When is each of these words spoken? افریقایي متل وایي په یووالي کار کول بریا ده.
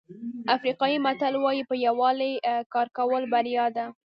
افریقایي 0.55 0.97
متل 1.05 1.33
وایي 1.37 1.63
په 1.69 1.75
یووالي 1.85 2.31
کار 2.73 2.87
کول 2.97 3.23
بریا 3.33 3.65
ده. 3.75 3.85